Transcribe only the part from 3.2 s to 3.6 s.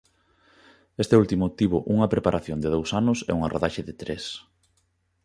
e unha